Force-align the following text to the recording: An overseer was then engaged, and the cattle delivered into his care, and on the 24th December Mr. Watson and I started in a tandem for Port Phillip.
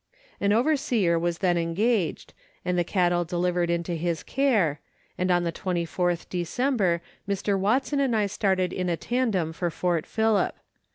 An 0.39 0.51
overseer 0.51 1.19
was 1.19 1.37
then 1.45 1.59
engaged, 1.59 2.33
and 2.65 2.75
the 2.75 2.83
cattle 2.83 3.23
delivered 3.23 3.69
into 3.69 3.93
his 3.93 4.23
care, 4.23 4.79
and 5.15 5.29
on 5.29 5.43
the 5.43 5.51
24th 5.51 6.27
December 6.27 7.03
Mr. 7.29 7.55
Watson 7.55 7.99
and 7.99 8.15
I 8.15 8.25
started 8.25 8.73
in 8.73 8.89
a 8.89 8.97
tandem 8.97 9.53
for 9.53 9.69
Port 9.69 10.07
Phillip. 10.07 10.55